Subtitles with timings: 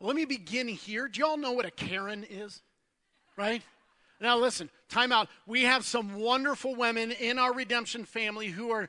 [0.00, 1.08] Let me begin here.
[1.08, 2.62] Do y'all know what a Karen is?
[3.36, 3.62] Right?
[4.20, 5.28] Now, listen, time out.
[5.46, 8.88] We have some wonderful women in our redemption family who are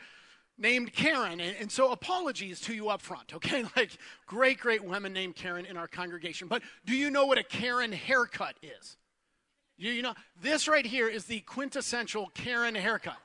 [0.57, 1.39] named Karen.
[1.39, 3.63] And, so, apologies to you up front, okay?
[3.75, 3.91] Like,
[4.27, 6.47] great, great women named Karen in our congregation.
[6.47, 8.97] But do you know what a Karen haircut is?
[9.77, 13.17] You, you know, this right here is the quintessential Karen haircut.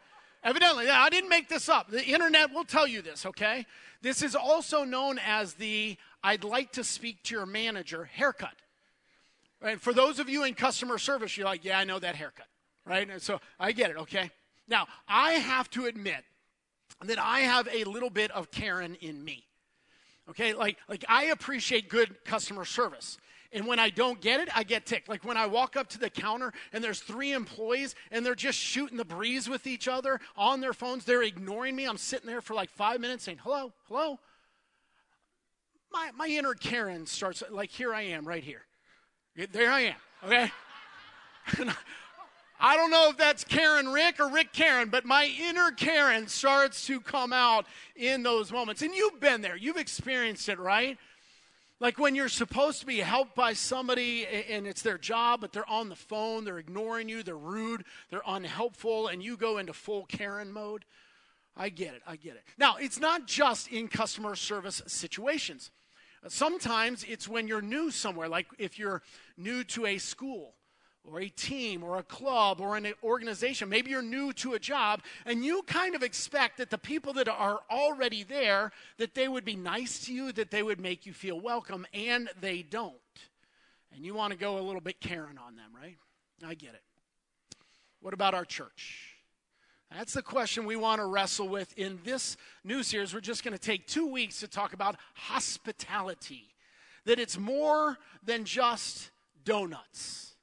[0.44, 1.90] Evidently, I didn't make this up.
[1.90, 3.64] The internet will tell you this, okay?
[4.02, 8.54] This is also known as the I'd like to speak to your manager haircut.
[9.62, 12.46] And For those of you in customer service, you're like, yeah, I know that haircut,
[12.84, 13.08] right?
[13.08, 14.30] And so I get it, okay?
[14.66, 16.24] Now, I have to admit
[17.04, 19.44] that I have a little bit of Karen in me.
[20.30, 23.18] Okay, like like I appreciate good customer service.
[23.52, 25.08] And when I don't get it, I get ticked.
[25.08, 28.58] Like when I walk up to the counter and there's three employees and they're just
[28.58, 31.84] shooting the breeze with each other on their phones, they're ignoring me.
[31.84, 34.18] I'm sitting there for like five minutes saying, hello, hello.
[35.94, 38.62] My, my inner Karen starts, like, here I am right here.
[39.52, 39.94] There I am,
[40.24, 40.50] okay?
[42.60, 46.84] I don't know if that's Karen Rick or Rick Karen, but my inner Karen starts
[46.88, 48.82] to come out in those moments.
[48.82, 50.98] And you've been there, you've experienced it, right?
[51.78, 55.68] Like when you're supposed to be helped by somebody and it's their job, but they're
[55.68, 60.06] on the phone, they're ignoring you, they're rude, they're unhelpful, and you go into full
[60.06, 60.84] Karen mode.
[61.56, 62.42] I get it, I get it.
[62.58, 65.70] Now, it's not just in customer service situations.
[66.28, 69.02] Sometimes it's when you're new somewhere, like if you're
[69.36, 70.54] new to a school
[71.04, 73.68] or a team or a club or an organization.
[73.68, 77.28] Maybe you're new to a job and you kind of expect that the people that
[77.28, 81.12] are already there that they would be nice to you, that they would make you
[81.12, 82.94] feel welcome and they don't.
[83.94, 85.96] And you want to go a little bit Karen on them, right?
[86.44, 86.82] I get it.
[88.00, 89.13] What about our church?
[89.96, 93.14] That's the question we want to wrestle with in this new series.
[93.14, 96.48] We're just going to take 2 weeks to talk about hospitality.
[97.04, 99.10] That it's more than just
[99.44, 100.34] donuts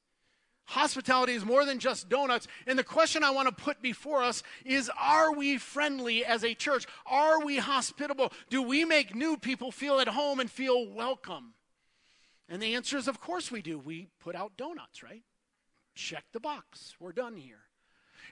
[0.71, 2.47] Hospitality is more than just donuts.
[2.65, 6.53] And the question I want to put before us is Are we friendly as a
[6.53, 6.85] church?
[7.05, 8.31] Are we hospitable?
[8.49, 11.55] Do we make new people feel at home and feel welcome?
[12.47, 13.77] And the answer is, Of course we do.
[13.77, 15.23] We put out donuts, right?
[15.93, 16.95] Check the box.
[17.01, 17.63] We're done here.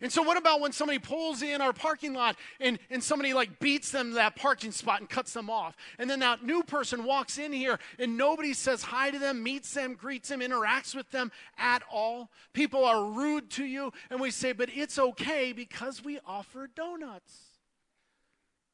[0.01, 3.59] And so, what about when somebody pulls in our parking lot and, and somebody like
[3.59, 5.75] beats them to that parking spot and cuts them off?
[5.97, 9.73] And then that new person walks in here and nobody says hi to them, meets
[9.73, 12.29] them, greets them, interacts with them at all.
[12.53, 17.33] People are rude to you, and we say, but it's okay because we offer donuts.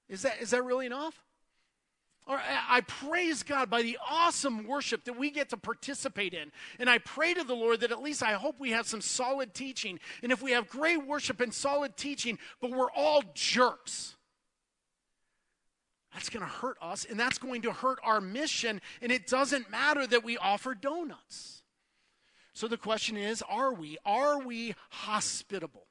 [0.08, 1.24] Is that, is that really enough?
[2.28, 6.52] Or uh, I praise God by the awesome worship that we get to participate in.
[6.80, 9.54] And I pray to the Lord that at least I hope we have some solid
[9.54, 10.00] teaching.
[10.24, 14.16] And if we have great worship and solid teaching, but we're all jerks,
[16.14, 18.82] that's going to hurt us and that's going to hurt our mission.
[19.02, 21.62] And it doesn't matter that we offer donuts.
[22.54, 23.98] So the question is are we?
[24.06, 25.88] Are we hospitable?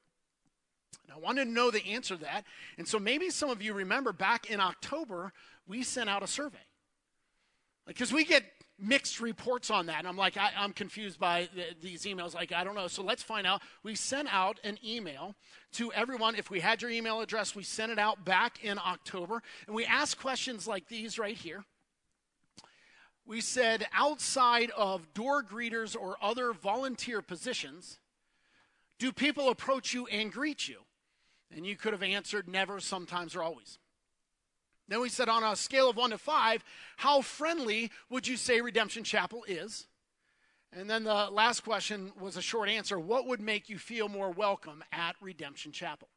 [1.03, 2.45] And I wanted to know the answer to that.
[2.79, 5.31] And so maybe some of you remember back in October,
[5.67, 6.57] we sent out a survey.
[7.85, 8.43] Because like, we get
[8.77, 9.99] mixed reports on that.
[9.99, 12.33] And I'm like, I, am confused by the, these emails.
[12.33, 12.87] Like, I don't know.
[12.87, 13.61] So let's find out.
[13.83, 15.35] We sent out an email
[15.73, 16.35] to everyone.
[16.35, 19.41] If we had your email address, we sent it out back in October.
[19.67, 21.63] And we asked questions like these right here.
[23.25, 27.97] We said, outside of door greeters or other volunteer positions,
[28.99, 30.81] do people approach you and greet you?
[31.55, 33.79] And you could have answered never, sometimes, or always.
[34.87, 36.63] Then we said on a scale of one to five,
[36.97, 39.87] how friendly would you say Redemption Chapel is?
[40.71, 44.29] And then the last question was a short answer What would make you feel more
[44.29, 46.09] welcome at Redemption Chapel?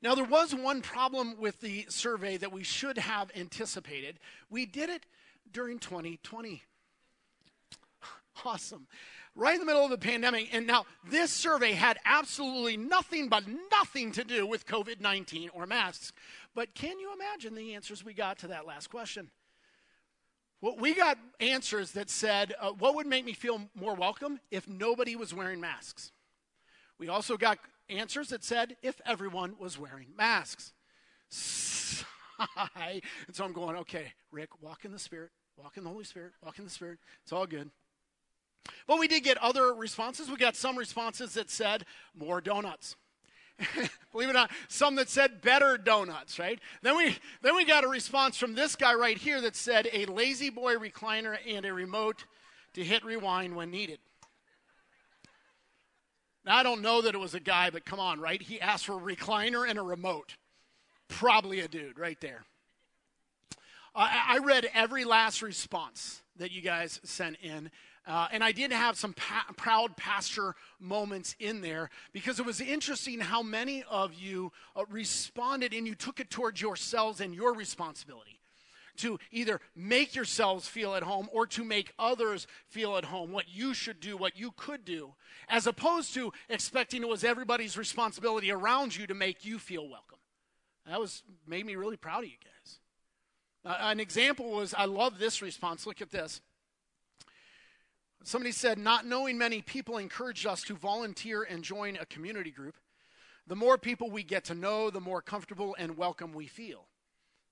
[0.00, 4.18] Now, there was one problem with the survey that we should have anticipated.
[4.50, 5.06] We did it
[5.52, 6.62] during 2020.
[8.44, 8.88] Awesome
[9.34, 10.48] right in the middle of the pandemic.
[10.52, 15.66] And now, this survey had absolutely nothing but nothing to do with COVID 19 or
[15.66, 16.12] masks.
[16.54, 19.30] But can you imagine the answers we got to that last question?
[20.60, 24.68] Well, we got answers that said, uh, What would make me feel more welcome if
[24.68, 26.12] nobody was wearing masks?
[26.98, 27.58] We also got
[27.88, 30.72] answers that said, If everyone was wearing masks.
[32.76, 33.02] and
[33.32, 36.58] so I'm going, Okay, Rick, walk in the Spirit, walk in the Holy Spirit, walk
[36.58, 36.98] in the Spirit.
[37.24, 37.70] It's all good.
[38.86, 40.30] But we did get other responses.
[40.30, 42.96] We got some responses that said more donuts.
[44.12, 46.58] Believe it or not, some that said better donuts, right?
[46.82, 50.06] Then we then we got a response from this guy right here that said a
[50.06, 52.24] La-Z-Boy recliner and a remote
[52.74, 53.98] to hit rewind when needed.
[56.44, 58.42] Now I don't know that it was a guy, but come on, right?
[58.42, 60.36] He asked for a recliner and a remote.
[61.08, 62.44] Probably a dude right there.
[63.94, 67.70] I read every last response that you guys sent in.
[68.04, 72.60] Uh, and I did have some pa- proud pastor moments in there because it was
[72.60, 77.54] interesting how many of you uh, responded and you took it towards yourselves and your
[77.54, 78.40] responsibility
[78.96, 83.46] to either make yourselves feel at home or to make others feel at home, what
[83.48, 85.14] you should do, what you could do,
[85.48, 90.18] as opposed to expecting it was everybody's responsibility around you to make you feel welcome.
[90.86, 92.78] That was made me really proud of you guys.
[93.64, 95.86] Uh, an example was I love this response.
[95.86, 96.40] Look at this.
[98.24, 102.76] Somebody said, Not knowing many people encouraged us to volunteer and join a community group.
[103.46, 106.86] The more people we get to know, the more comfortable and welcome we feel.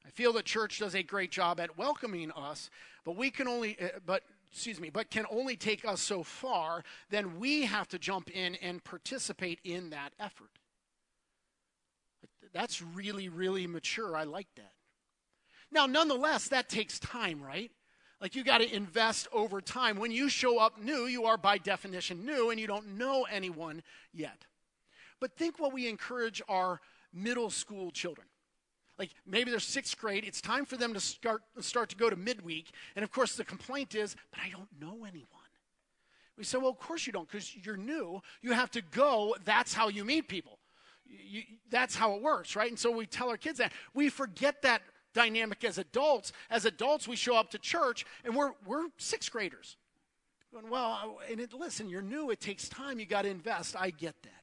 [0.06, 2.70] I feel the church does a great job at welcoming us,
[3.04, 6.84] but we can only, uh, but excuse me, but can only take us so far.
[7.10, 10.50] Then we have to jump in and participate in that effort.
[12.52, 14.16] That's really, really mature.
[14.16, 14.72] I like that.
[15.70, 17.70] Now, nonetheless, that takes time, right?
[18.20, 19.98] Like you got to invest over time.
[19.98, 23.82] When you show up new, you are by definition new and you don't know anyone
[24.12, 24.44] yet.
[25.20, 26.80] But think what we encourage our
[27.12, 28.26] middle school children.
[28.98, 32.16] Like maybe they're sixth grade, it's time for them to start, start to go to
[32.16, 32.70] midweek.
[32.94, 35.26] And of course, the complaint is, but I don't know anyone.
[36.36, 38.20] We say, well, of course you don't, because you're new.
[38.42, 39.34] You have to go.
[39.44, 40.58] That's how you meet people.
[41.06, 42.70] You, that's how it works, right?
[42.70, 43.72] And so we tell our kids that.
[43.94, 44.82] We forget that
[45.14, 46.32] dynamic as adults.
[46.50, 49.76] As adults, we show up to church and we're, we're sixth graders.
[50.52, 53.76] Going, well, and it, listen, you're new, it takes time, you got to invest.
[53.78, 54.40] I get that.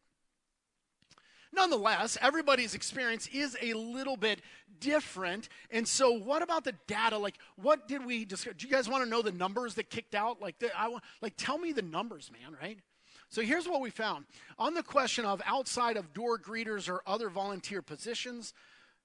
[1.53, 4.39] Nonetheless, everybody's experience is a little bit
[4.79, 5.49] different.
[5.71, 7.17] And so, what about the data?
[7.17, 8.53] Like, what did we discuss?
[8.57, 10.41] Do you guys want to know the numbers that kicked out?
[10.41, 12.55] Like, the, I want, like, tell me the numbers, man.
[12.61, 12.79] Right?
[13.29, 14.25] So here's what we found
[14.57, 18.53] on the question of outside of door greeters or other volunteer positions.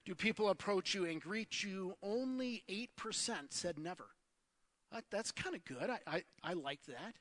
[0.04, 1.96] Do people approach you and greet you?
[2.02, 4.06] Only 8% said never.
[4.92, 5.88] That, that's kind of good.
[5.88, 7.14] I, I, I like that.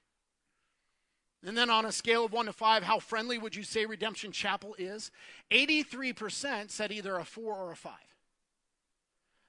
[1.44, 4.32] And then on a scale of 1 to 5, how friendly would you say Redemption
[4.32, 5.12] Chapel is?
[5.52, 7.94] 83% said either a 4 or a 5.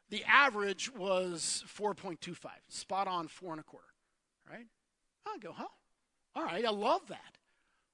[0.09, 2.37] The average was 4.25,
[2.69, 3.87] spot on 4 and a quarter,
[4.51, 4.67] right?
[5.27, 5.69] I go, huh?
[6.35, 7.39] All right, I love that.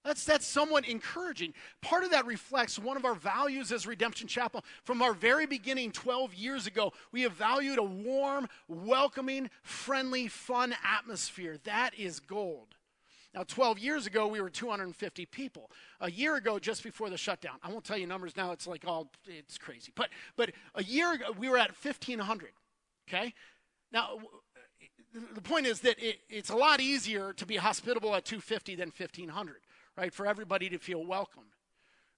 [0.05, 1.55] That's, that's somewhat encouraging.
[1.83, 4.65] Part of that reflects one of our values as Redemption Chapel.
[4.85, 10.75] From our very beginning, 12 years ago, we have valued a warm, welcoming, friendly, fun
[10.85, 11.59] atmosphere.
[11.65, 12.77] That is gold.
[13.35, 15.71] Now, 12 years ago, we were 250 people.
[16.01, 18.85] A year ago, just before the shutdown, I won't tell you numbers now, it's like
[18.87, 19.93] all, it's crazy.
[19.95, 22.51] But, but a year ago, we were at 1,500.
[23.09, 23.35] Okay?
[23.93, 24.19] Now,
[25.35, 28.93] the point is that it, it's a lot easier to be hospitable at 250 than
[28.97, 29.57] 1,500
[29.99, 30.15] right?
[30.15, 31.43] For everybody to feel welcome.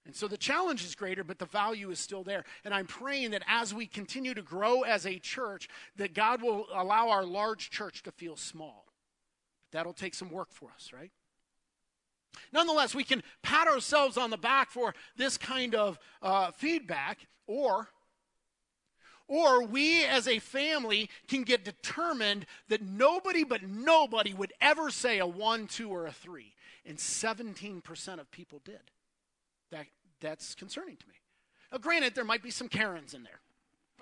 [0.05, 2.43] And so the challenge is greater, but the value is still there.
[2.63, 6.67] And I'm praying that as we continue to grow as a church, that God will
[6.73, 8.85] allow our large church to feel small.
[9.71, 11.11] That'll take some work for us, right?
[12.53, 17.89] Nonetheless, we can pat ourselves on the back for this kind of uh, feedback, or
[19.27, 25.19] or we as a family can get determined that nobody but nobody would ever say
[25.19, 26.53] a one, two, or a three
[26.85, 28.79] and 17% of people did.
[29.71, 29.85] That,
[30.19, 31.15] that's concerning to me.
[31.71, 33.39] Now, granted, there might be some Karens in there.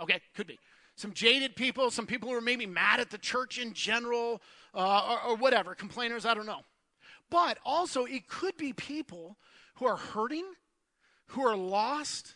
[0.02, 0.60] Okay, could be.
[0.96, 4.42] Some jaded people, some people who are maybe mad at the church in general,
[4.74, 6.62] uh, or, or whatever, complainers, I don't know.
[7.30, 9.38] But also, it could be people
[9.76, 10.46] who are hurting,
[11.28, 12.36] who are lost,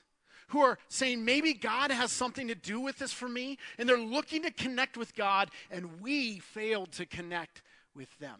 [0.49, 3.97] who are saying, maybe God has something to do with this for me, and they're
[3.97, 7.63] looking to connect with God, and we failed to connect
[7.95, 8.39] with them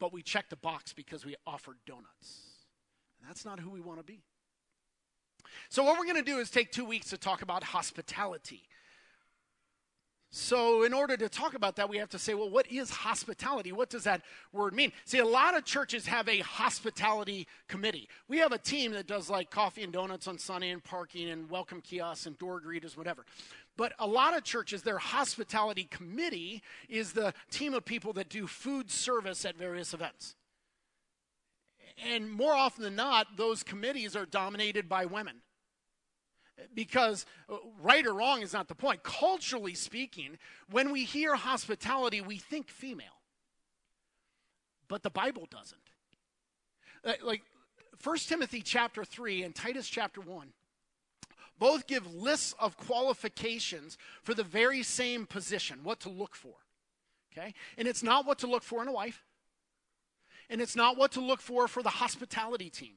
[0.00, 2.56] but we checked the box because we offered donuts.
[3.20, 4.22] And that's not who we want to be.
[5.68, 8.62] So, what we're going to do is take two weeks to talk about hospitality.
[10.32, 13.72] So, in order to talk about that, we have to say, well, what is hospitality?
[13.72, 14.22] What does that
[14.52, 14.92] word mean?
[15.04, 18.08] See, a lot of churches have a hospitality committee.
[18.28, 21.50] We have a team that does like coffee and donuts on Sunday and parking and
[21.50, 23.24] welcome kiosks and door greeters, whatever.
[23.76, 28.46] But a lot of churches, their hospitality committee is the team of people that do
[28.46, 30.36] food service at various events.
[32.08, 35.42] And more often than not, those committees are dominated by women.
[36.74, 39.02] Because uh, right or wrong is not the point.
[39.02, 40.38] Culturally speaking,
[40.70, 43.06] when we hear hospitality, we think female.
[44.88, 45.80] But the Bible doesn't.
[47.24, 47.42] Like
[48.02, 50.52] 1 Timothy chapter 3 and Titus chapter 1
[51.60, 56.54] both give lists of qualifications for the very same position, what to look for.
[57.32, 57.54] Okay?
[57.78, 59.22] And it's not what to look for in a wife,
[60.48, 62.94] and it's not what to look for for the hospitality team.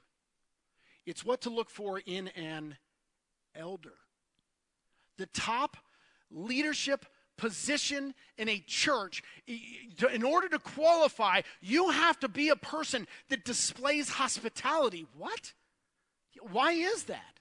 [1.05, 2.77] It's what to look for in an
[3.55, 3.93] elder.
[5.17, 5.77] The top
[6.31, 7.05] leadership
[7.37, 13.43] position in a church, in order to qualify, you have to be a person that
[13.43, 15.05] displays hospitality.
[15.17, 15.53] What?
[16.51, 17.39] Why is that?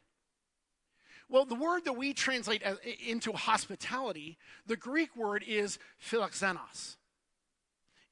[1.28, 2.62] Well, the word that we translate
[3.06, 6.96] into hospitality, the Greek word is philoxenos.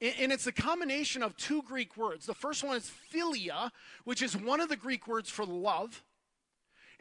[0.00, 2.24] And it's a combination of two Greek words.
[2.24, 3.70] The first one is philia,
[4.04, 6.02] which is one of the Greek words for love.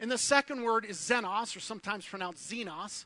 [0.00, 3.04] And the second word is xenos, or sometimes pronounced xenos,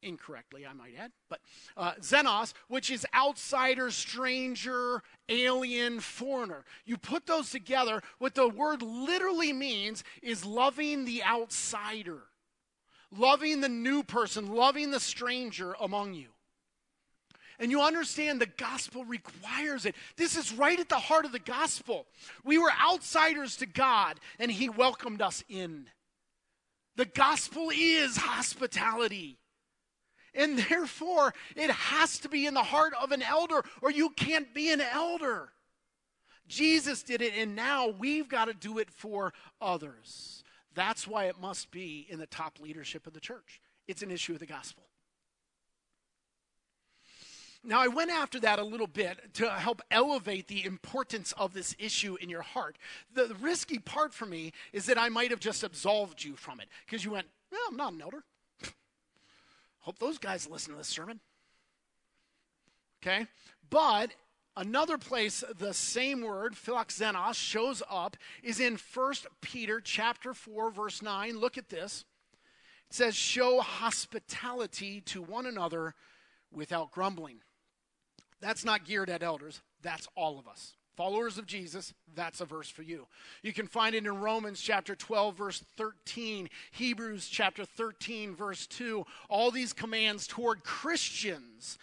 [0.00, 1.40] incorrectly, I might add, but
[1.76, 6.64] uh, xenos, which is outsider, stranger, alien, foreigner.
[6.86, 12.22] You put those together, what the word literally means is loving the outsider,
[13.14, 16.28] loving the new person, loving the stranger among you.
[17.58, 19.94] And you understand the gospel requires it.
[20.16, 22.06] This is right at the heart of the gospel.
[22.42, 25.88] We were outsiders to God, and He welcomed us in.
[26.96, 29.38] The gospel is hospitality.
[30.34, 34.54] And therefore, it has to be in the heart of an elder, or you can't
[34.54, 35.50] be an elder.
[36.46, 40.44] Jesus did it, and now we've got to do it for others.
[40.74, 43.60] That's why it must be in the top leadership of the church.
[43.88, 44.84] It's an issue of the gospel.
[47.62, 51.76] Now, I went after that a little bit to help elevate the importance of this
[51.78, 52.78] issue in your heart.
[53.12, 56.68] The, risky part for me is that I might have just absolved you from it
[56.86, 58.24] because you went, Well, I'm not an elder.
[59.80, 61.20] Hope those guys listen to this sermon.
[63.02, 63.26] Okay?
[63.68, 64.12] But
[64.56, 71.02] another place the same word, philoxenos, shows up is in 1 Peter chapter 4, verse
[71.02, 71.38] 9.
[71.38, 72.06] Look at this.
[72.88, 75.94] It says, Show hospitality to one another
[76.50, 77.40] without grumbling.
[78.40, 80.74] That's not geared at elders, that's all of us.
[80.96, 83.06] Followers of Jesus, that's a verse for you.
[83.42, 89.06] You can find it in Romans chapter 12, verse 13, Hebrews chapter 13, verse 2.
[89.30, 91.78] All these commands toward Christians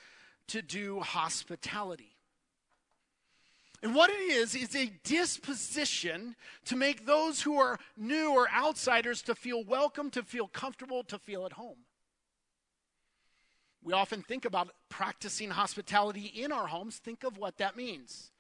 [0.50, 2.16] to do hospitality.
[3.82, 6.36] And what it is, is a disposition
[6.66, 11.18] to make those who are new or outsiders to feel welcome, to feel comfortable, to
[11.18, 11.78] feel at home.
[13.88, 16.98] We often think about practicing hospitality in our homes.
[16.98, 18.32] Think of what that means.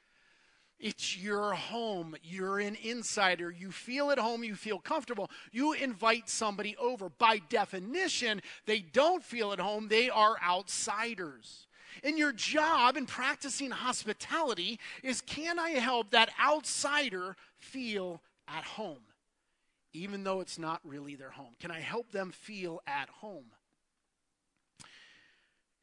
[0.77, 2.17] It's your home.
[2.21, 3.49] You're an insider.
[3.49, 4.43] You feel at home.
[4.43, 5.31] You feel comfortable.
[5.53, 7.07] You invite somebody over.
[7.07, 9.87] By definition, they don't feel at home.
[9.87, 11.67] They are outsiders.
[12.03, 19.05] And your job in practicing hospitality is can I help that outsider feel at home,
[19.93, 21.55] even though it's not really their home?
[21.61, 23.45] Can I help them feel at home?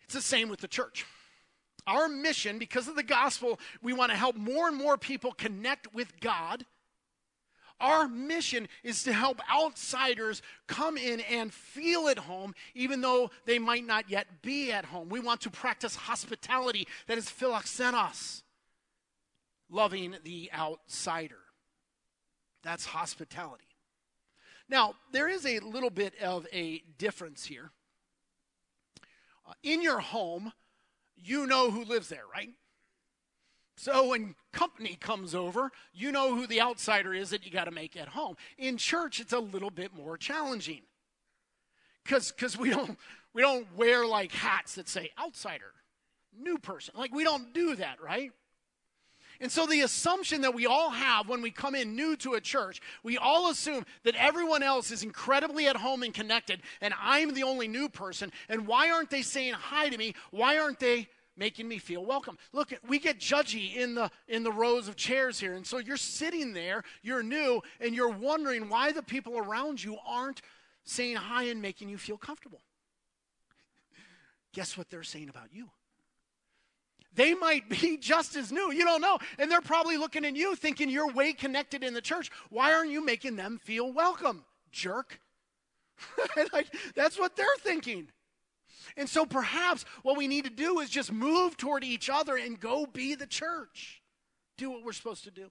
[0.04, 1.06] It's the same with the church.
[1.86, 5.94] Our mission, because of the gospel, we want to help more and more people connect
[5.94, 6.64] with God.
[7.80, 13.58] Our mission is to help outsiders come in and feel at home, even though they
[13.58, 15.08] might not yet be at home.
[15.08, 18.42] We want to practice hospitality that is philoxenos,
[19.68, 21.40] loving the outsider.
[22.62, 23.64] That's hospitality.
[24.68, 27.70] Now, there is a little bit of a difference here.
[29.46, 30.52] Uh, in your home,
[31.16, 32.50] you know who lives there, right?
[33.76, 37.70] So when company comes over, you know who the outsider is that you got to
[37.70, 38.36] make at home.
[38.56, 40.82] In church, it's a little bit more challenging
[42.04, 42.98] because we don't
[43.32, 45.72] we don't wear like hats that say outsider,
[46.38, 46.94] new person.
[46.96, 48.30] Like we don't do that, right?
[49.40, 52.40] And so the assumption that we all have when we come in new to a
[52.40, 57.34] church, we all assume that everyone else is incredibly at home and connected, and I'm
[57.34, 58.32] the only new person.
[58.48, 60.14] And why aren't they saying hi to me?
[60.30, 62.38] Why aren't they making me feel welcome.
[62.52, 65.54] Look, we get judgy in the in the rows of chairs here.
[65.54, 69.98] And so you're sitting there, you're new, and you're wondering why the people around you
[70.06, 70.42] aren't
[70.84, 72.60] saying hi and making you feel comfortable.
[74.52, 75.70] Guess what they're saying about you?
[77.14, 78.72] They might be just as new.
[78.72, 79.18] You don't know.
[79.38, 82.30] And they're probably looking at you thinking you're way connected in the church.
[82.50, 85.20] Why aren't you making them feel welcome, jerk?
[86.52, 88.08] like, that's what they're thinking.
[88.96, 92.58] And so perhaps what we need to do is just move toward each other and
[92.58, 94.02] go be the church.
[94.56, 95.50] Do what we're supposed to do.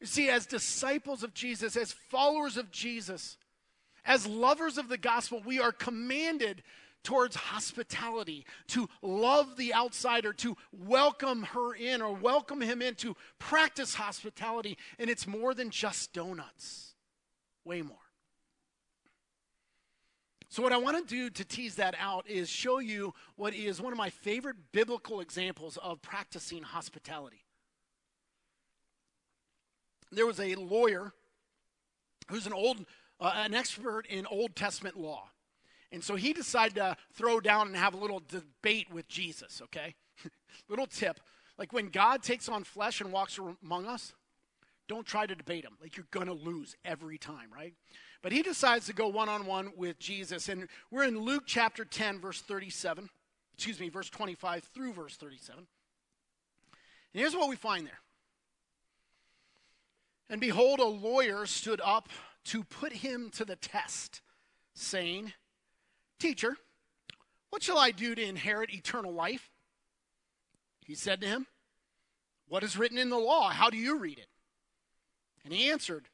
[0.00, 3.38] You see, as disciples of Jesus, as followers of Jesus,
[4.04, 6.62] as lovers of the gospel, we are commanded
[7.02, 13.16] towards hospitality, to love the outsider, to welcome her in or welcome him in, to
[13.38, 14.76] practice hospitality.
[14.98, 16.94] And it's more than just donuts,
[17.64, 17.96] way more.
[20.48, 23.80] So, what I want to do to tease that out is show you what is
[23.80, 27.44] one of my favorite biblical examples of practicing hospitality.
[30.12, 31.12] There was a lawyer
[32.30, 32.86] who's an old,
[33.20, 35.28] uh, an expert in Old Testament law.
[35.92, 39.94] And so he decided to throw down and have a little debate with Jesus, okay?
[40.68, 41.20] little tip.
[41.58, 44.12] Like when God takes on flesh and walks among us,
[44.88, 45.76] don't try to debate him.
[45.80, 47.74] Like you're going to lose every time, right?
[48.22, 50.48] But he decides to go one on one with Jesus.
[50.48, 53.08] And we're in Luke chapter 10, verse 37.
[53.54, 55.66] Excuse me, verse 25 through verse 37.
[57.16, 58.00] And here's what we find there.
[60.28, 62.08] And behold, a lawyer stood up
[62.46, 64.20] to put him to the test,
[64.74, 65.32] saying,
[66.18, 66.56] Teacher,
[67.50, 69.50] what shall I do to inherit eternal life?
[70.84, 71.46] He said to him,
[72.48, 73.50] What is written in the law?
[73.50, 74.28] How do you read it?
[75.44, 76.08] And he answered,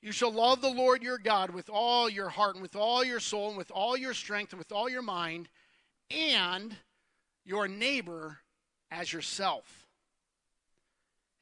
[0.00, 3.20] You shall love the Lord your God with all your heart and with all your
[3.20, 5.48] soul and with all your strength and with all your mind,
[6.10, 6.76] and
[7.44, 8.38] your neighbor
[8.90, 9.88] as yourself.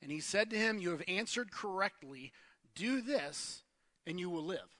[0.03, 2.33] And he said to him, You have answered correctly.
[2.75, 3.63] Do this,
[4.07, 4.77] and you will live.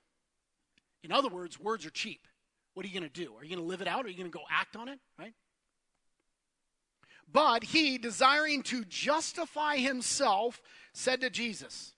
[1.03, 2.27] In other words, words are cheap.
[2.79, 3.33] What are you going to do?
[3.37, 4.07] Are you going to live it out?
[4.07, 5.01] Are you going to go act on it?
[5.19, 5.35] Right?
[7.33, 11.95] But he, desiring to justify himself, said to Jesus,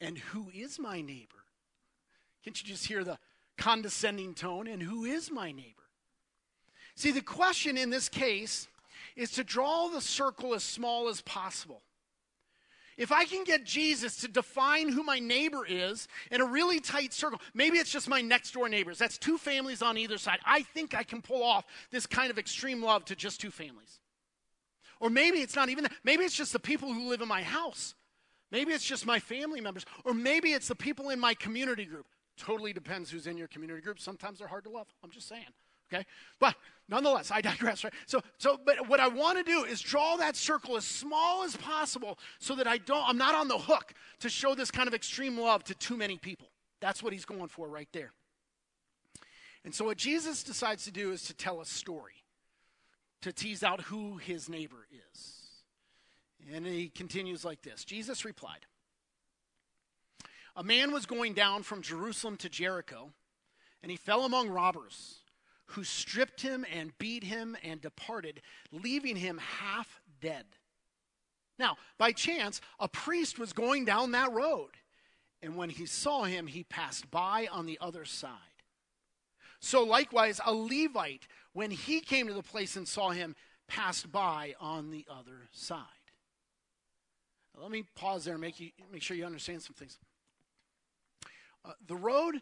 [0.00, 1.44] And who is my neighbor?
[2.42, 3.16] Can't you just hear the
[3.56, 4.66] condescending tone?
[4.66, 5.84] And who is my neighbor?
[6.96, 8.66] See, the question in this case
[9.14, 11.80] is to draw the circle as small as possible.
[13.02, 17.12] If I can get Jesus to define who my neighbor is in a really tight
[17.12, 18.96] circle, maybe it's just my next door neighbors.
[18.96, 20.38] That's two families on either side.
[20.46, 23.98] I think I can pull off this kind of extreme love to just two families.
[25.00, 25.92] Or maybe it's not even that.
[26.04, 27.96] Maybe it's just the people who live in my house.
[28.52, 29.84] Maybe it's just my family members.
[30.04, 32.06] Or maybe it's the people in my community group.
[32.36, 33.98] Totally depends who's in your community group.
[33.98, 34.86] Sometimes they're hard to love.
[35.02, 35.42] I'm just saying.
[35.92, 36.06] Okay?
[36.38, 36.54] But
[36.92, 37.92] nonetheless, I digress, right?
[38.06, 41.56] So, so, but what I want to do is draw that circle as small as
[41.56, 44.94] possible so that I don't, I'm not on the hook to show this kind of
[44.94, 46.48] extreme love to too many people.
[46.80, 48.12] That's what he's going for right there.
[49.64, 52.24] And so, what Jesus decides to do is to tell a story,
[53.22, 55.38] to tease out who his neighbor is.
[56.52, 58.66] And he continues like this Jesus replied,
[60.56, 63.12] A man was going down from Jerusalem to Jericho,
[63.82, 65.21] and he fell among robbers
[65.72, 70.44] who stripped him and beat him and departed, leaving him half dead.
[71.58, 74.70] Now, by chance, a priest was going down that road,
[75.42, 78.30] and when he saw him, he passed by on the other side.
[79.60, 83.36] So, likewise, a Levite, when he came to the place and saw him,
[83.68, 85.86] passed by on the other side.
[87.54, 89.98] Now, let me pause there and make, you, make sure you understand some things.
[91.64, 92.40] Uh, the road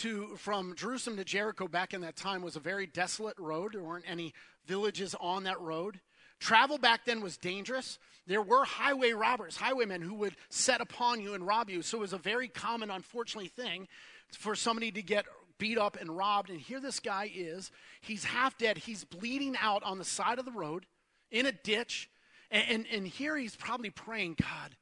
[0.00, 3.72] to from Jerusalem to Jericho back in that time was a very desolate road.
[3.74, 4.32] There weren't any
[4.66, 6.00] villages on that road.
[6.38, 7.98] Travel back then was dangerous.
[8.26, 11.82] There were highway robbers, highwaymen who would set upon you and rob you.
[11.82, 13.88] So it was a very common, unfortunately, thing
[14.32, 15.26] for somebody to get
[15.58, 16.48] beat up and robbed.
[16.48, 17.70] And here this guy is.
[18.00, 18.78] He's half dead.
[18.78, 20.86] He's bleeding out on the side of the road
[21.30, 22.08] in a ditch.
[22.50, 24.76] And, and, and here he's probably praying, God,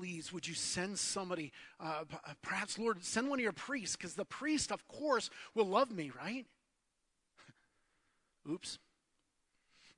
[0.00, 4.14] please, would you send somebody, uh, uh perhaps, Lord, send one of your priests, because
[4.14, 6.46] the priest, of course, will love me, right?
[8.50, 8.78] Oops.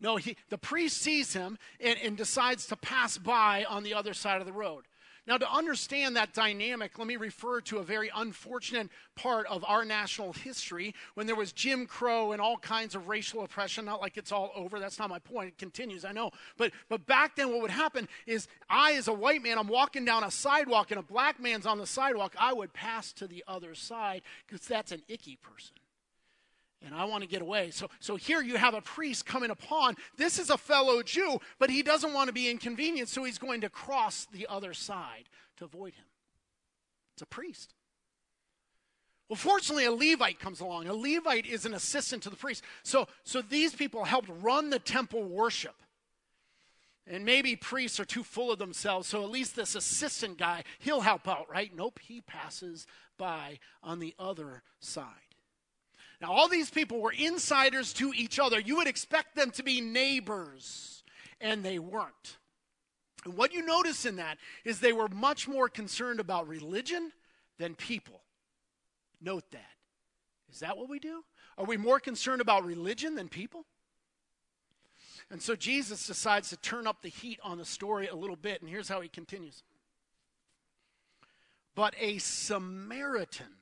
[0.00, 4.12] No, he, the priest sees him and, and decides to pass by on the other
[4.12, 4.86] side of the road.
[5.24, 9.84] Now, to understand that dynamic, let me refer to a very unfortunate part of our
[9.84, 13.84] national history when there was Jim Crow and all kinds of racial oppression.
[13.84, 15.48] Not like it's all over, that's not my point.
[15.48, 16.32] It continues, I know.
[16.56, 20.04] But, but back then, what would happen is I, as a white man, I'm walking
[20.04, 23.44] down a sidewalk and a black man's on the sidewalk, I would pass to the
[23.46, 25.76] other side because that's an icky person
[26.84, 27.70] and I want to get away.
[27.70, 29.96] So, so here you have a priest coming upon.
[30.16, 33.60] This is a fellow Jew, but he doesn't want to be inconvenienced, so he's going
[33.60, 36.04] to cross the other side to avoid him.
[37.14, 37.74] It's a priest.
[39.28, 40.88] Well, fortunately, a Levite comes along.
[40.88, 42.62] A Levite is an assistant to the priest.
[42.82, 45.76] So, so these people helped run the temple worship.
[47.06, 51.00] And maybe priests are too full of themselves, so at least this assistant guy, he'll
[51.00, 51.74] help out, right?
[51.74, 52.86] Nope, he passes
[53.18, 55.21] by on the other side.
[56.22, 58.60] Now, all these people were insiders to each other.
[58.60, 61.02] You would expect them to be neighbors,
[61.40, 62.38] and they weren't.
[63.24, 67.10] And what you notice in that is they were much more concerned about religion
[67.58, 68.20] than people.
[69.20, 69.70] Note that.
[70.52, 71.24] Is that what we do?
[71.58, 73.64] Are we more concerned about religion than people?
[75.28, 78.60] And so Jesus decides to turn up the heat on the story a little bit,
[78.60, 79.64] and here's how he continues.
[81.74, 83.61] But a Samaritan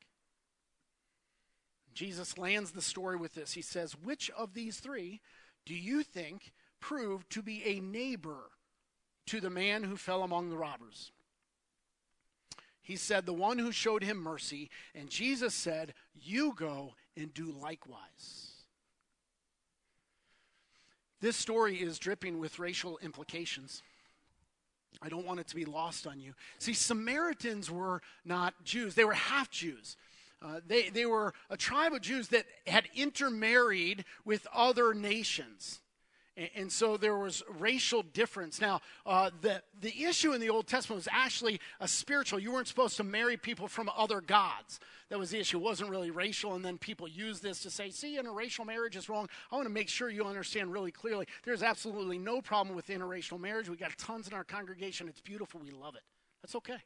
[1.93, 3.53] Jesus lands the story with this.
[3.53, 5.21] He says, Which of these three
[5.65, 8.49] do you think proved to be a neighbor
[9.27, 11.11] to the man who fell among the robbers?
[12.81, 14.69] He said, The one who showed him mercy.
[14.95, 18.51] And Jesus said, You go and do likewise.
[21.21, 23.83] This story is dripping with racial implications.
[25.01, 26.33] I don't want it to be lost on you.
[26.57, 29.97] See, Samaritans were not Jews, they were half Jews.
[30.41, 35.81] Uh, they, they were a tribe of Jews that had intermarried with other nations.
[36.35, 38.59] And, and so there was racial difference.
[38.59, 42.39] Now, uh, the, the issue in the Old Testament was actually a spiritual.
[42.39, 44.79] You weren't supposed to marry people from other gods.
[45.09, 45.57] That was the issue.
[45.57, 46.55] It wasn't really racial.
[46.55, 49.27] And then people use this to say, see, interracial marriage is wrong.
[49.51, 51.27] I want to make sure you understand really clearly.
[51.43, 53.69] There's absolutely no problem with interracial marriage.
[53.69, 55.07] We got tons in our congregation.
[55.07, 55.61] It's beautiful.
[55.63, 56.01] We love it.
[56.41, 56.77] That's okay.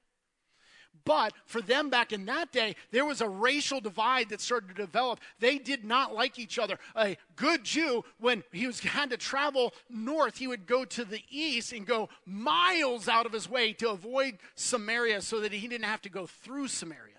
[1.04, 4.74] But for them back in that day, there was a racial divide that started to
[4.74, 5.20] develop.
[5.40, 6.80] They did not like each other.
[6.96, 11.22] A good Jew, when he was had to travel north, he would go to the
[11.30, 15.86] east and go miles out of his way to avoid Samaria so that he didn't
[15.86, 17.14] have to go through Samaria.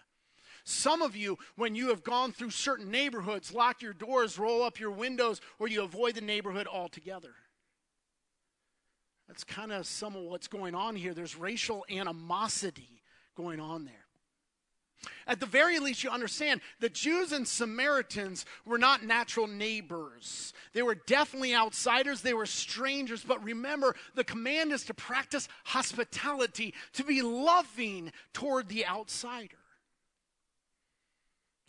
[0.64, 4.80] Some of you, when you have gone through certain neighborhoods, lock your doors, roll up
[4.80, 7.34] your windows, or you avoid the neighborhood altogether.
[9.28, 11.14] That's kind of some of what's going on here.
[11.14, 12.95] There's racial animosity
[13.36, 13.94] going on there.
[15.26, 20.52] At the very least, you understand the Jews and Samaritans were not natural neighbors.
[20.72, 23.24] They were definitely outsiders, they were strangers.
[23.24, 29.56] But remember, the command is to practice hospitality, to be loving toward the outsider.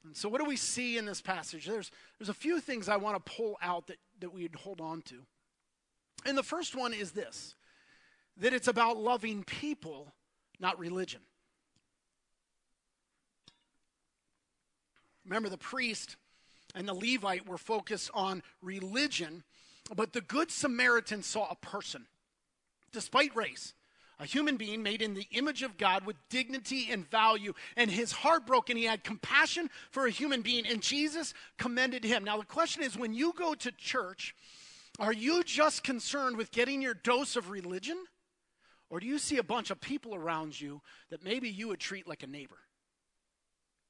[0.03, 1.65] And so, what do we see in this passage?
[1.65, 5.01] There's, there's a few things I want to pull out that, that we'd hold on
[5.03, 5.17] to.
[6.25, 7.55] And the first one is this
[8.37, 10.13] that it's about loving people,
[10.59, 11.21] not religion.
[15.27, 16.15] Remember, the priest
[16.73, 19.43] and the Levite were focused on religion,
[19.95, 22.07] but the Good Samaritan saw a person,
[22.91, 23.73] despite race,
[24.19, 27.53] a human being made in the image of God with dignity and value.
[27.75, 32.03] And his heart broke, and he had compassion for a human being, and Jesus commended
[32.03, 32.23] him.
[32.23, 34.33] Now, the question is when you go to church,
[34.97, 37.97] are you just concerned with getting your dose of religion?
[38.89, 42.07] Or do you see a bunch of people around you that maybe you would treat
[42.07, 42.57] like a neighbor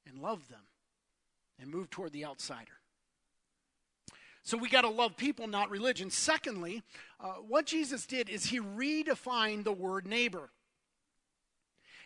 [0.04, 0.60] and love them
[1.60, 2.72] and move toward the outsider.
[4.42, 6.10] So we got to love people, not religion.
[6.10, 6.82] Secondly,
[7.20, 10.50] uh, what Jesus did is he redefined the word neighbor.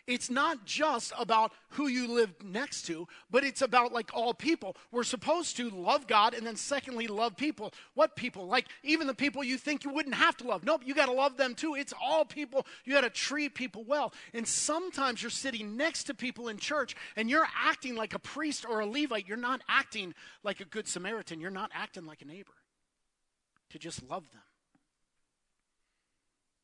[0.05, 4.75] It's not just about who you live next to, but it's about like all people.
[4.91, 7.71] We're supposed to love God and then secondly love people.
[7.93, 8.47] What people?
[8.47, 10.65] Like even the people you think you wouldn't have to love.
[10.65, 11.75] Nope, you got to love them too.
[11.75, 12.65] It's all people.
[12.83, 14.13] You got to treat people well.
[14.33, 18.65] And sometimes you're sitting next to people in church and you're acting like a priest
[18.69, 19.27] or a Levite.
[19.27, 20.13] You're not acting
[20.43, 21.39] like a good Samaritan.
[21.39, 22.51] You're not acting like a neighbor.
[23.69, 24.41] To just love them.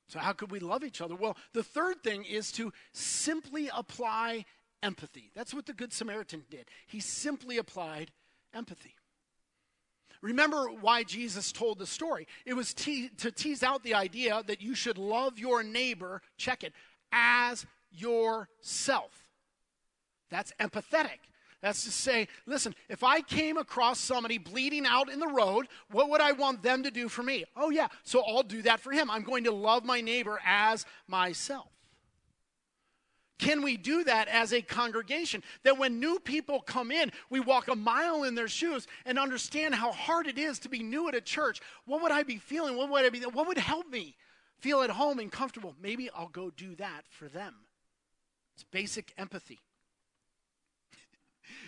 [0.09, 1.15] So, how could we love each other?
[1.15, 4.45] Well, the third thing is to simply apply
[4.81, 5.29] empathy.
[5.35, 6.65] That's what the Good Samaritan did.
[6.87, 8.11] He simply applied
[8.53, 8.95] empathy.
[10.21, 12.27] Remember why Jesus told the story.
[12.45, 16.63] It was te- to tease out the idea that you should love your neighbor, check
[16.63, 16.73] it,
[17.11, 19.27] as yourself.
[20.31, 21.19] That's empathetic.
[21.61, 26.09] That's to say, listen, if I came across somebody bleeding out in the road, what
[26.09, 27.43] would I want them to do for me?
[27.55, 29.11] Oh, yeah, so I'll do that for him.
[29.11, 31.67] I'm going to love my neighbor as myself.
[33.39, 35.43] Can we do that as a congregation?
[35.63, 39.75] That when new people come in, we walk a mile in their shoes and understand
[39.75, 41.61] how hard it is to be new at a church.
[41.85, 42.77] What would I be feeling?
[42.77, 43.21] What would I be?
[43.21, 44.15] What would help me
[44.59, 45.73] feel at home and comfortable?
[45.81, 47.55] Maybe I'll go do that for them.
[48.55, 49.59] It's basic empathy.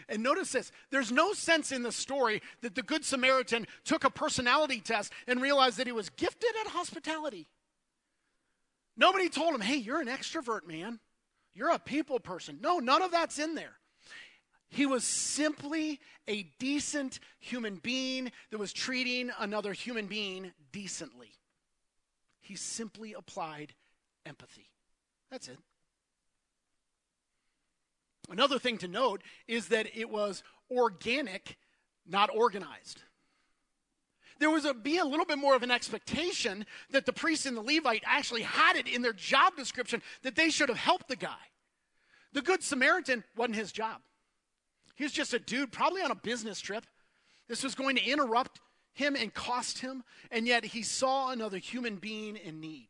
[0.10, 4.10] And notice this there's no sense in the story that the Good Samaritan took a
[4.10, 7.48] personality test and realized that he was gifted at hospitality.
[8.98, 11.00] Nobody told him, hey, you're an extrovert, man.
[11.54, 12.60] You're a people person.
[12.62, 13.74] No, none of that's in there.
[14.70, 21.34] He was simply a decent human being that was treating another human being decently.
[22.40, 23.74] He simply applied
[24.26, 24.70] empathy.
[25.30, 25.58] That's it.
[28.30, 31.58] Another thing to note is that it was organic,
[32.08, 33.02] not organized.
[34.40, 37.56] There was a, be a little bit more of an expectation that the priest and
[37.56, 41.16] the Levite actually had it in their job description that they should have helped the
[41.16, 41.38] guy.
[42.34, 44.02] The Good Samaritan wasn't his job.
[44.96, 46.86] He was just a dude, probably on a business trip.
[47.48, 48.60] This was going to interrupt
[48.94, 52.90] him and cost him, and yet he saw another human being in need.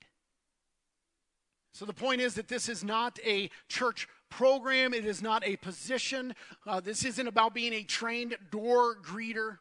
[1.73, 5.57] So the point is that this is not a church program, it is not a
[5.57, 6.33] position.
[6.65, 9.59] Uh, this isn't about being a trained door greeter.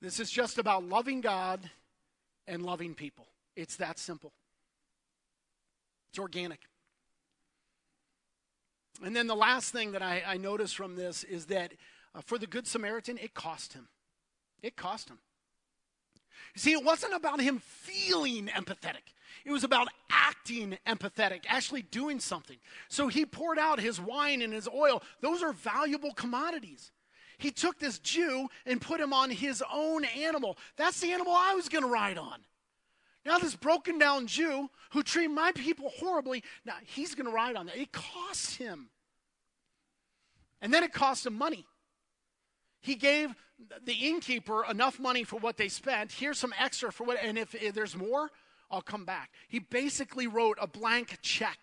[0.00, 1.68] This is just about loving God
[2.46, 3.26] and loving people.
[3.56, 4.32] It's that simple.
[6.10, 6.60] It's organic.
[9.04, 11.72] And then the last thing that I, I noticed from this is that
[12.14, 13.88] uh, for the Good Samaritan, it cost him.
[14.62, 15.18] It cost him.
[16.54, 19.14] You see, it wasn't about him feeling empathetic.
[19.44, 22.58] It was about acting empathetic, actually doing something.
[22.88, 25.02] So he poured out his wine and his oil.
[25.20, 26.90] Those are valuable commodities.
[27.38, 30.58] He took this Jew and put him on his own animal.
[30.76, 32.40] That's the animal I was going to ride on.
[33.24, 37.56] Now, this broken down Jew who treated my people horribly, now he's going to ride
[37.56, 37.76] on that.
[37.76, 38.88] It costs him.
[40.60, 41.66] And then it cost him money.
[42.80, 43.34] He gave
[43.84, 46.12] the innkeeper enough money for what they spent.
[46.12, 48.30] Here's some extra for what, and if, if there's more,
[48.70, 49.30] I'll come back.
[49.48, 51.58] He basically wrote a blank check.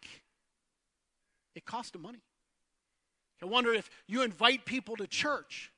[1.56, 2.22] It cost him money.
[3.42, 5.72] I wonder if you invite people to church,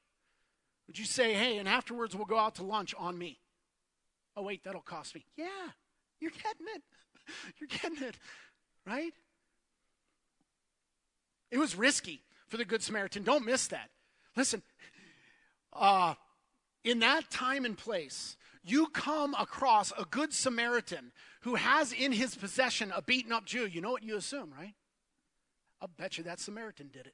[0.88, 3.40] would you say, hey, and afterwards we'll go out to lunch on me?
[4.36, 5.26] Oh, wait, that'll cost me.
[5.36, 5.48] Yeah,
[6.20, 6.84] you're getting it.
[7.60, 8.16] You're getting it,
[8.86, 9.12] right?
[11.52, 13.24] It was risky for the Good Samaritan.
[13.24, 13.90] Don't miss that.
[14.38, 14.62] Listen,
[15.78, 16.16] uh,
[16.84, 21.12] in that time and place, you come across a Good Samaritan
[21.42, 23.66] who has in his possession a beaten up Jew.
[23.66, 24.74] You know what you assume, right?
[25.82, 27.14] I'll bet you that Samaritan did it.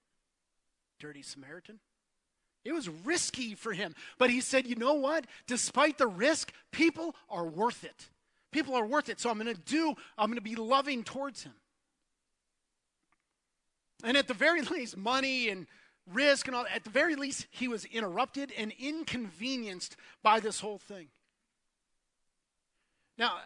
[0.99, 1.79] Dirty Samaritan.
[2.65, 3.93] It was risky for him.
[4.17, 5.25] But he said, you know what?
[5.47, 8.09] Despite the risk, people are worth it.
[8.51, 9.19] People are worth it.
[9.19, 11.53] So I'm going to do, I'm going to be loving towards him.
[14.03, 15.67] And at the very least, money and
[16.11, 20.77] risk and all, at the very least, he was interrupted and inconvenienced by this whole
[20.77, 21.07] thing.
[23.17, 23.37] Now,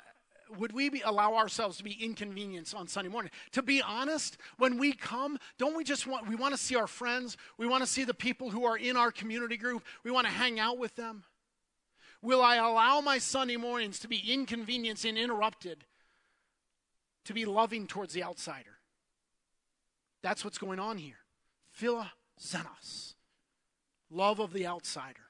[0.57, 3.31] would we be, allow ourselves to be inconvenienced on Sunday morning?
[3.51, 6.87] To be honest, when we come, don't we just want, we want to see our
[6.87, 7.37] friends.
[7.57, 9.83] We want to see the people who are in our community group.
[10.03, 11.23] We want to hang out with them.
[12.21, 15.85] Will I allow my Sunday mornings to be inconvenienced and interrupted
[17.25, 18.77] to be loving towards the outsider?
[20.23, 21.19] That's what's going on here.
[22.39, 23.15] Philoxenos,
[24.09, 25.21] love of the outsider.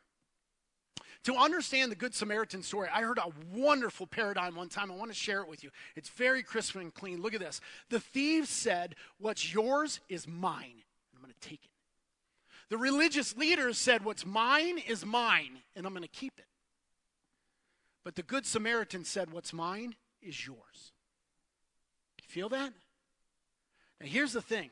[1.24, 4.90] To understand the Good Samaritan story, I heard a wonderful paradigm one time.
[4.90, 5.72] I want to share it with you.
[5.96, 7.22] It's very crisp and clean.
[7.22, 7.60] Look at this.
[7.90, 10.64] The thieves said, What's yours is mine.
[10.64, 11.72] And I'm going to take it.
[12.70, 16.46] The religious leaders said, What's mine is mine, and I'm going to keep it.
[18.06, 20.94] But the Good Samaritan said, What's mine is yours.
[22.22, 22.72] You feel that?
[24.00, 24.70] Now, here's the thing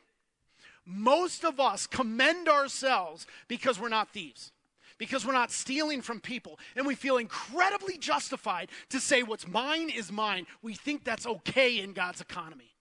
[0.86, 4.52] most of us commend ourselves because we're not thieves
[4.98, 9.90] because we're not stealing from people and we feel incredibly justified to say what's mine
[9.90, 10.46] is mine.
[10.62, 12.74] We think that's okay in God's economy.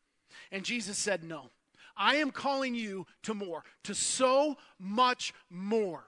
[0.53, 1.51] And Jesus said, No,
[1.97, 6.05] I am calling you to more, to so much more.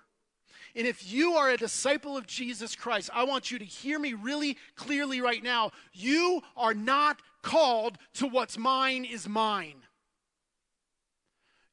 [0.74, 4.12] And if you are a disciple of Jesus Christ, I want you to hear me
[4.12, 5.72] really clearly right now.
[5.94, 9.85] You are not called to what's mine is mine.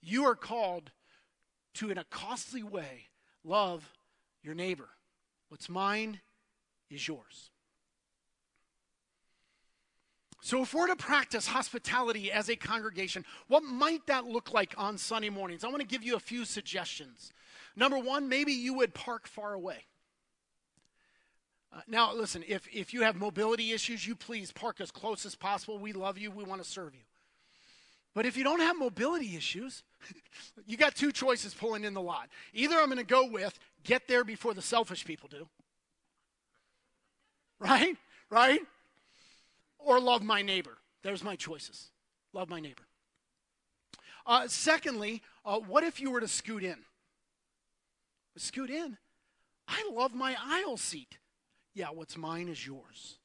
[0.04, 0.92] You are called
[1.76, 3.08] to, in a costly way,
[3.44, 3.90] love
[4.44, 4.90] your neighbor.
[5.50, 6.20] What's mine
[6.90, 7.50] is yours.
[10.42, 14.98] So, if we're to practice hospitality as a congregation, what might that look like on
[14.98, 15.64] Sunday mornings?
[15.64, 17.32] I want to give you a few suggestions.
[17.78, 19.86] Number one, maybe you would park far away.
[21.74, 25.34] Uh, now, listen, if, if you have mobility issues, you please park as close as
[25.34, 25.80] possible.
[25.80, 27.02] We love you, we want to serve you.
[28.14, 29.84] But if you don't have mobility issues,
[30.68, 32.30] you got two choices pulling in the lot.
[32.54, 35.48] Either I'm going to go with get there before the selfish people do.
[37.60, 37.96] Right?
[38.30, 38.60] Right?
[39.80, 40.78] Or love my neighbor.
[41.02, 41.92] There's my choices.
[42.34, 42.84] Love my neighbor.
[44.26, 46.76] Uh, secondly, uh, what if you were to scoot in?
[48.36, 48.98] Scoot in.
[49.68, 51.20] I love my aisle seat.
[51.74, 53.18] Yeah, what's mine is yours.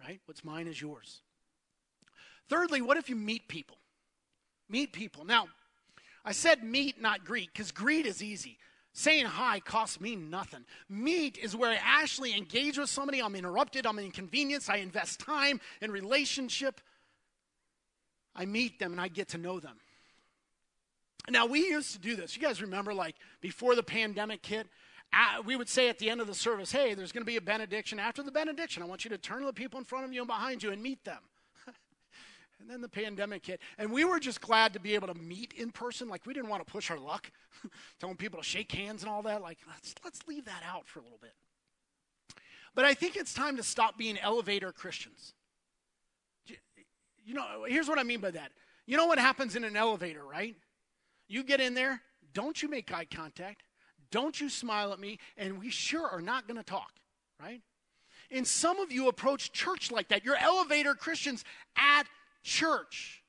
[0.00, 0.20] Right?
[0.26, 1.22] What's mine is yours.
[2.48, 3.76] Thirdly, what if you meet people?
[4.68, 5.24] Meet people.
[5.24, 5.48] Now,
[6.24, 8.58] I said meet, not greet, because greet is easy.
[8.92, 10.64] Saying hi costs me nothing.
[10.88, 13.22] Meet is where I actually engage with somebody.
[13.22, 16.80] I'm interrupted, I'm inconvenienced, I invest time in relationship.
[18.34, 19.78] I meet them and I get to know them.
[21.30, 22.34] Now, we used to do this.
[22.36, 24.66] You guys remember, like, before the pandemic hit,
[25.44, 27.40] we would say at the end of the service, hey, there's going to be a
[27.40, 27.98] benediction.
[27.98, 30.22] After the benediction, I want you to turn to the people in front of you
[30.22, 31.20] and behind you and meet them.
[32.60, 33.60] And then the pandemic hit.
[33.78, 36.08] And we were just glad to be able to meet in person.
[36.08, 37.30] Like, we didn't want to push our luck,
[38.00, 39.42] telling people to shake hands and all that.
[39.42, 41.34] Like, let's, let's leave that out for a little bit.
[42.74, 45.34] But I think it's time to stop being elevator Christians.
[47.24, 48.52] You know, here's what I mean by that.
[48.86, 50.56] You know what happens in an elevator, right?
[51.28, 52.00] You get in there,
[52.32, 53.62] don't you make eye contact,
[54.10, 56.92] don't you smile at me, and we sure are not going to talk,
[57.40, 57.60] right?
[58.30, 60.24] And some of you approach church like that.
[60.24, 61.44] You're elevator Christians
[61.76, 62.04] at
[62.42, 63.22] church.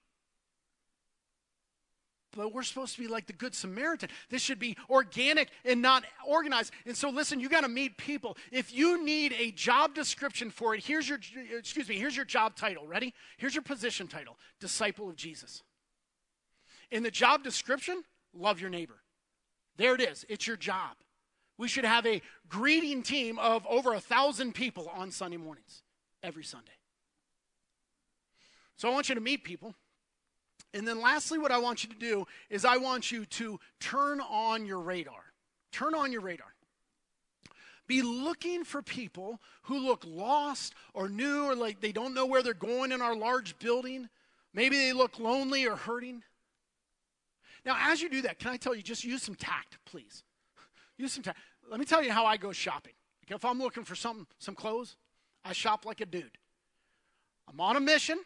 [2.36, 4.10] But we're supposed to be like the Good Samaritan.
[4.30, 6.72] This should be organic and not organized.
[6.86, 8.38] And so, listen, you got to meet people.
[8.52, 11.20] If you need a job description for it, here's your,
[11.58, 12.86] excuse me, here's your job title.
[12.86, 13.16] Ready?
[13.38, 15.64] Here's your position title Disciple of Jesus.
[16.92, 19.02] In the job description, love your neighbor.
[19.78, 20.26] There it is.
[20.30, 20.98] It's your job.
[21.58, 25.84] We should have a greeting team of over a thousand people on Sunday mornings,
[26.24, 26.79] every Sunday.
[28.80, 29.76] So I want you to meet people.
[30.74, 34.22] And then, lastly, what I want you to do is I want you to turn
[34.22, 35.22] on your radar.
[35.74, 36.48] Turn on your radar.
[37.88, 42.42] Be looking for people who look lost or new or like they don't know where
[42.42, 44.08] they're going in our large building.
[44.54, 46.24] Maybe they look lonely or hurting.
[47.66, 50.24] Now, as you do that, can I tell you, just use some tact, please.
[50.98, 51.38] Use some tact.
[51.70, 52.94] Let me tell you how I go shopping.
[53.28, 54.96] If I'm looking for some, some clothes,
[55.44, 56.38] I shop like a dude.
[57.50, 58.20] I'm on a mission.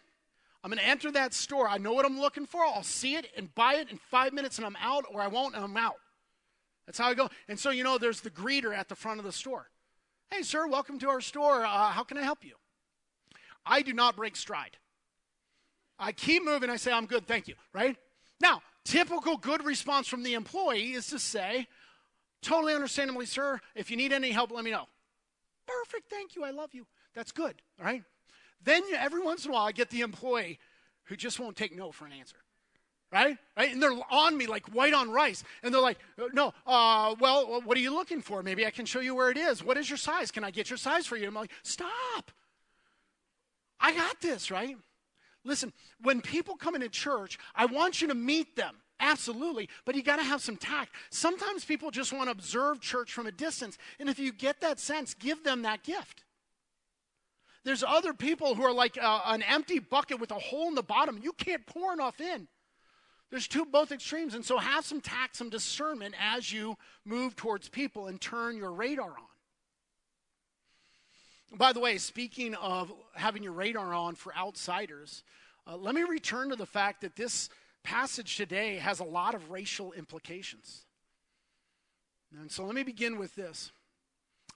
[0.64, 1.68] I'm going to enter that store.
[1.68, 2.64] I know what I'm looking for.
[2.64, 5.56] I'll see it and buy it in five minutes and I'm out, or I won't
[5.56, 5.98] and I'm out.
[6.86, 7.30] That's how I go.
[7.50, 9.70] And so, you know, there's the greeter at the front of the store.
[10.32, 11.66] Hey, sir, welcome to our store.
[11.66, 12.56] Uh, how can I help you?
[13.66, 14.78] I do not break stride.
[16.00, 16.70] I keep moving.
[16.70, 17.96] I say, I'm good, thank you, right?
[18.42, 21.68] Now, typical good response from the employee is to say,
[22.42, 24.88] totally understandably, sir, if you need any help, let me know.
[25.66, 26.86] Perfect, thank you, I love you.
[27.14, 28.04] That's good, all right?
[28.64, 30.60] Then every once in a while, I get the employee
[31.06, 32.38] who just won't take no for an answer.
[33.12, 33.38] Right?
[33.56, 33.72] Right?
[33.72, 35.44] And they're on me like white on rice.
[35.62, 36.00] And they're like,
[36.34, 38.42] no, uh, well, what are you looking for?
[38.42, 39.64] Maybe I can show you where it is.
[39.64, 40.32] What is your size?
[40.32, 41.28] Can I get your size for you?
[41.28, 42.32] I'm like, stop.
[43.80, 44.76] I got this, right?
[45.44, 48.78] Listen, when people come into church, I want you to meet them.
[49.00, 49.70] Absolutely.
[49.86, 50.94] But you got to have some tact.
[51.12, 53.78] Sometimes people just want to observe church from a distance.
[54.00, 56.24] And if you get that sense, give them that gift.
[57.64, 60.84] There's other people who are like uh, an empty bucket with a hole in the
[60.84, 61.20] bottom.
[61.22, 62.48] You can't pour enough in.
[63.30, 64.36] There's two both extremes.
[64.36, 68.72] And so have some tact, some discernment as you move towards people and turn your
[68.72, 69.34] radar on.
[71.58, 75.24] By the way, speaking of having your radar on for outsiders,
[75.66, 77.50] uh, let me return to the fact that this
[77.84, 80.86] passage today has a lot of racial implications.
[82.40, 83.72] And so let me begin with this.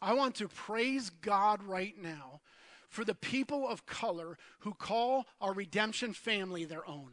[0.01, 2.41] I want to praise God right now
[2.89, 7.11] for the people of color who call our redemption family their own,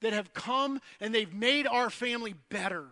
[0.00, 2.86] that have come and they've made our family better.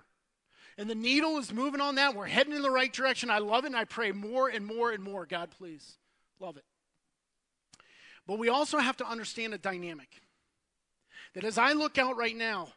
[0.79, 2.15] And the needle is moving on that.
[2.15, 3.31] We're heading in the right direction.
[3.31, 5.25] I love it, and I pray more and more and more.
[5.25, 5.97] God, please.
[6.39, 6.65] Love it.
[8.27, 10.21] But we also have to understand a dynamic
[11.35, 12.69] that as I look out right now,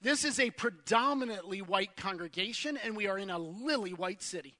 [0.00, 4.56] this is a predominantly white congregation, and we are in a lily white city.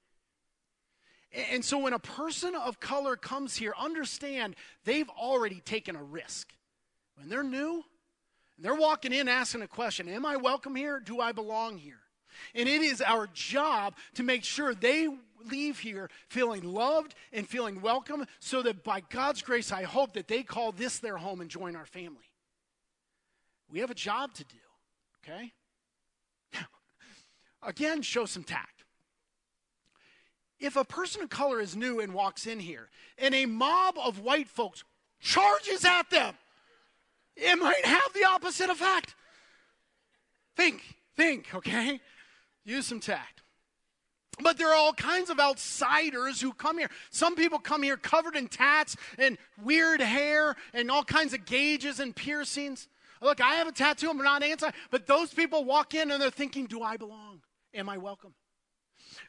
[1.35, 6.53] And so when a person of color comes here, understand they've already taken a risk.
[7.17, 7.85] When they're new,
[8.59, 11.01] they're walking in asking a question Am I welcome here?
[11.01, 12.01] Do I belong here?
[12.55, 15.09] And it is our job to make sure they
[15.51, 20.29] leave here feeling loved and feeling welcome so that by God's grace, I hope that
[20.29, 22.31] they call this their home and join our family.
[23.71, 24.57] We have a job to do,
[25.23, 25.53] okay?
[26.55, 26.67] Now,
[27.63, 28.74] again, show some tact
[30.65, 34.21] if a person of color is new and walks in here and a mob of
[34.21, 34.83] white folks
[35.21, 36.35] charges at them,
[37.37, 39.15] it might have the opposite effect.
[40.57, 40.83] Think,
[41.17, 42.01] think, okay?
[42.65, 43.43] Use some tact.
[44.41, 46.91] But there are all kinds of outsiders who come here.
[47.11, 52.01] Some people come here covered in tats and weird hair and all kinds of gauges
[52.01, 52.89] and piercings.
[53.21, 56.31] Look, I have a tattoo, I'm not anti, but those people walk in and they're
[56.31, 57.41] thinking, Do I belong?
[57.75, 58.35] Am I welcome?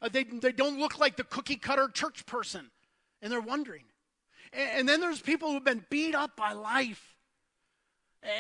[0.02, 2.72] Uh, they, they don't look like the cookie cutter church person.
[3.22, 3.84] And they're wondering.
[4.54, 7.16] And, and then there's people who've been beat up by life.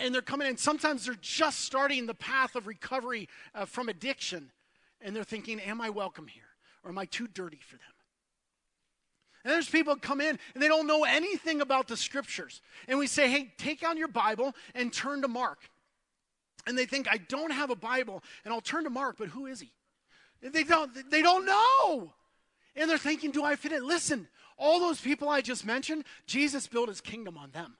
[0.01, 0.57] And they're coming in.
[0.57, 4.51] Sometimes they're just starting the path of recovery uh, from addiction.
[5.01, 6.43] And they're thinking, Am I welcome here?
[6.83, 7.95] Or am I too dirty for them?
[9.45, 12.61] And there's people come in and they don't know anything about the scriptures.
[12.87, 15.59] And we say, hey, take out your Bible and turn to Mark.
[16.65, 19.45] And they think, I don't have a Bible, and I'll turn to Mark, but who
[19.45, 19.71] is he?
[20.53, 22.13] They don't, they don't know.
[22.75, 23.87] And they're thinking, do I fit in?
[23.87, 24.27] Listen,
[24.57, 27.77] all those people I just mentioned, Jesus built his kingdom on them.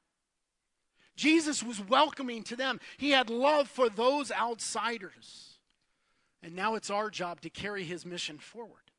[1.16, 2.80] Jesus was welcoming to them.
[2.98, 5.60] He had love for those outsiders.
[6.44, 8.92] And now it's our job to carry his mission forward.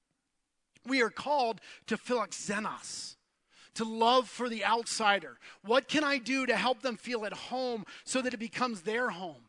[0.86, 3.16] We are called to philoxenos,
[3.74, 5.38] to love for the outsider.
[5.62, 9.10] What can I do to help them feel at home so that it becomes their
[9.10, 9.42] home?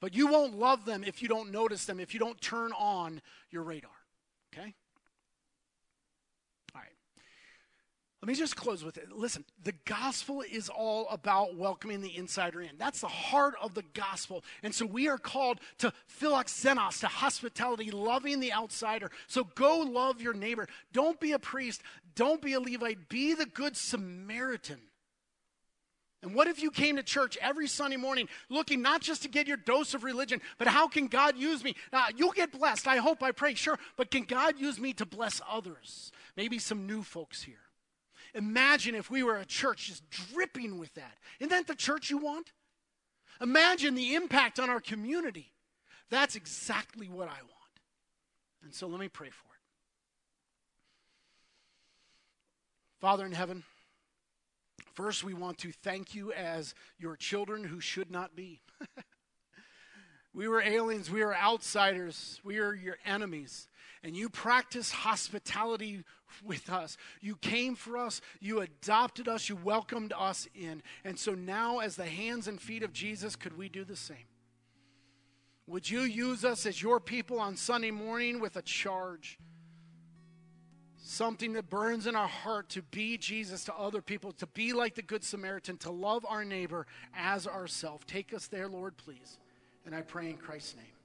[0.00, 3.20] But you won't love them if you don't notice them, if you don't turn on
[3.50, 3.90] your radar.
[4.52, 4.74] Okay?
[6.74, 6.92] All right.
[8.22, 9.10] Let me just close with it.
[9.10, 12.70] Listen, the gospel is all about welcoming the insider in.
[12.78, 14.44] That's the heart of the gospel.
[14.62, 19.10] And so we are called to philoxenos, to hospitality, loving the outsider.
[19.26, 20.68] So go love your neighbor.
[20.92, 21.82] Don't be a priest.
[22.14, 23.08] Don't be a Levite.
[23.08, 24.80] Be the good Samaritan.
[26.22, 29.46] And what if you came to church every Sunday morning looking not just to get
[29.46, 31.76] your dose of religion, but how can God use me?
[31.92, 32.88] Now, you'll get blessed.
[32.88, 33.78] I hope, I pray, sure.
[33.96, 36.10] But can God use me to bless others?
[36.36, 37.60] Maybe some new folks here.
[38.34, 41.14] Imagine if we were a church just dripping with that.
[41.38, 42.52] Isn't that the church you want?
[43.40, 45.52] Imagine the impact on our community.
[46.10, 47.54] That's exactly what I want.
[48.64, 49.60] And so let me pray for it.
[53.00, 53.62] Father in heaven,
[54.98, 58.62] First, we want to thank you as your children who should not be.
[60.34, 63.68] we were aliens, we were outsiders, we are your enemies.
[64.02, 66.02] And you practice hospitality
[66.42, 66.96] with us.
[67.20, 70.82] You came for us, you adopted us, you welcomed us in.
[71.04, 74.26] And so now, as the hands and feet of Jesus, could we do the same?
[75.68, 79.38] Would you use us as your people on Sunday morning with a charge?
[81.08, 84.94] Something that burns in our heart to be Jesus to other people, to be like
[84.94, 86.86] the Good Samaritan, to love our neighbor
[87.16, 88.06] as ourself.
[88.06, 89.38] Take us there, Lord, please.
[89.86, 90.97] And I pray in Christ's name.